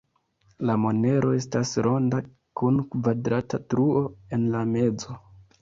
[0.69, 2.21] La monero estas ronda
[2.63, 4.03] kun kvadrata truo
[4.39, 5.21] en la mezo.